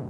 [0.00, 0.08] こ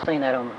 [0.00, 0.50] clean that on